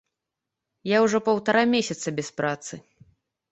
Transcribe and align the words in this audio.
Я 0.95 1.01
ужо 1.05 1.21
паўтара 1.29 1.63
месяца 1.75 2.07
без 2.23 2.33
працы. 2.41 2.73